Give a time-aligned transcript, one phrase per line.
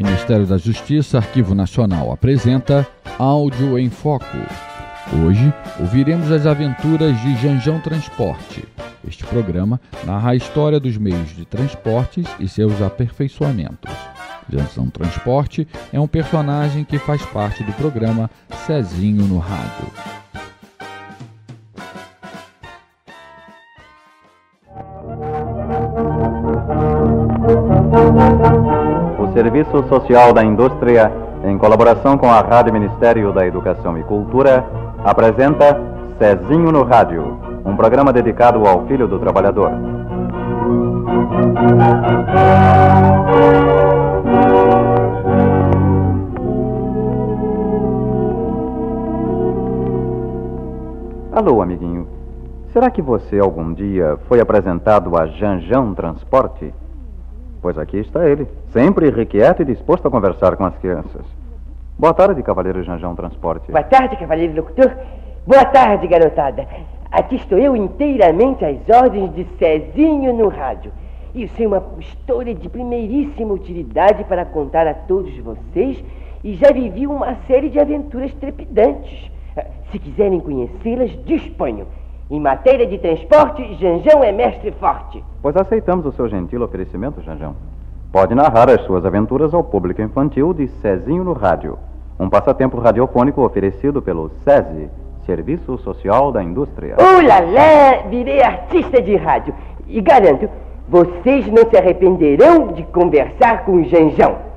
[0.00, 4.24] Ministério da Justiça, Arquivo Nacional apresenta Áudio em Foco.
[5.22, 8.66] Hoje ouviremos as aventuras de Janjão Transporte.
[9.06, 13.94] Este programa narra a história dos meios de transportes e seus aperfeiçoamentos.
[14.50, 18.30] Janjão Transporte é um personagem que faz parte do programa
[18.66, 20.19] Cezinho no Rádio.
[29.40, 31.10] Serviço Social da Indústria,
[31.42, 34.62] em colaboração com a Rádio Ministério da Educação e Cultura,
[35.02, 35.80] apresenta
[36.18, 39.70] Cezinho no Rádio, um programa dedicado ao filho do trabalhador.
[51.32, 52.06] Alô, amiguinho.
[52.74, 56.74] Será que você algum dia foi apresentado a Janjão Transporte?
[57.62, 61.24] Pois aqui está ele, sempre irrequieto e disposto a conversar com as crianças.
[61.98, 63.70] Boa tarde, Cavaleiro Janjão Transporte.
[63.70, 64.90] Boa tarde, cavaleiro locutor.
[65.46, 66.66] Boa tarde, garotada.
[67.10, 70.90] Aqui estou eu inteiramente às ordens de Cezinho no rádio.
[71.34, 76.02] Isso é uma história de primeiríssima utilidade para contar a todos vocês
[76.42, 79.30] e já vivi uma série de aventuras trepidantes.
[79.90, 81.86] Se quiserem conhecê-las, disponho.
[82.30, 85.24] Em matéria de transporte, Janjão é mestre forte.
[85.42, 87.56] Pois aceitamos o seu gentil oferecimento, Janjão.
[88.12, 91.76] Pode narrar as suas aventuras ao público infantil de Cezinho no Rádio,
[92.20, 94.88] um passatempo radiofônico oferecido pelo SESI,
[95.26, 96.94] Serviço Social da Indústria.
[97.00, 99.52] Ulalá, virei artista de rádio.
[99.88, 100.48] E garanto,
[100.88, 104.49] vocês não se arrependerão de conversar com o Janjão.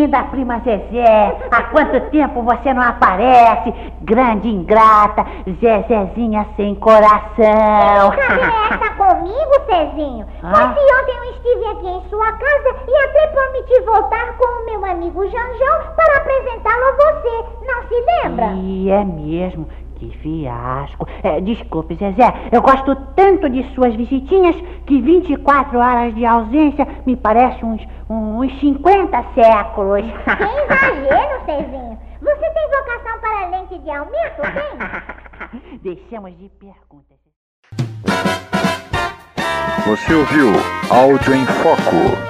[0.00, 1.36] Bem-vinda, prima Zezé.
[1.50, 3.72] Há quanto tempo você não aparece?
[4.02, 5.26] Grande ingrata,
[5.60, 8.10] Zezezinha sem coração.
[8.10, 10.26] Conversa comigo, Cezinho.
[10.42, 10.74] Ah?
[10.74, 15.24] Ontem eu estive aqui em sua casa e até prometi voltar com o meu amigo
[15.24, 17.44] Janjão para apresentá-lo a você.
[17.66, 18.46] Não se lembra?
[18.54, 19.68] E é mesmo.
[20.00, 21.06] Que fiasco.
[21.22, 22.32] É, desculpe, Zezé.
[22.50, 24.56] Eu gosto tanto de suas visitinhas
[24.86, 30.00] que 24 horas de ausência me parece uns, uns 50 séculos.
[30.00, 31.98] Que exagero, Cezinho.
[32.22, 35.78] Você tem vocação para lente de aumento, tem?
[35.84, 37.18] Deixamos de perguntas.
[39.86, 40.52] Você ouviu
[40.90, 42.29] Áudio em Foco.